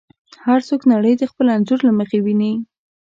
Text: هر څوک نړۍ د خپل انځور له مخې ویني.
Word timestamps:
هر 0.45 0.59
څوک 0.67 0.81
نړۍ 0.93 1.13
د 1.17 1.23
خپل 1.31 1.47
انځور 1.55 1.79
له 1.87 1.93
مخې 1.99 2.17
ویني. 2.25 2.53